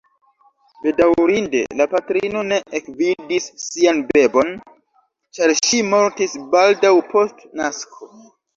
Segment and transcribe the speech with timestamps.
[0.85, 4.51] Bedaŭrinde la patrino ne ekvidis sian bebon,
[5.39, 8.15] ĉar ŝi mortis baldaŭ post nasko.